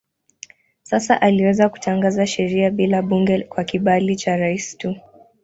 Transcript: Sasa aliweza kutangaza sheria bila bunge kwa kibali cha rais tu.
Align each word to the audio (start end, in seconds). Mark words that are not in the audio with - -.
Sasa 0.83 1.21
aliweza 1.21 1.69
kutangaza 1.69 2.27
sheria 2.27 2.69
bila 2.71 3.01
bunge 3.01 3.43
kwa 3.43 3.63
kibali 3.63 4.15
cha 4.15 4.37
rais 4.37 4.77
tu. 4.77 4.95